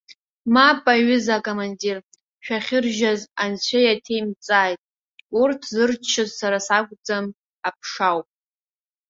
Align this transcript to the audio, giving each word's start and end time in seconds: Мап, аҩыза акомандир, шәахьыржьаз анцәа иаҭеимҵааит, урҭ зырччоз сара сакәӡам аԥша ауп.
Мап, 0.53 0.83
аҩыза 0.93 1.33
акомандир, 1.37 1.97
шәахьыржьаз 2.45 3.21
анцәа 3.43 3.79
иаҭеимҵааит, 3.83 4.81
урҭ 5.39 5.61
зырччоз 5.73 6.29
сара 6.39 6.59
сакәӡам 6.67 7.25
аԥша 7.67 8.05
ауп. 8.11 8.27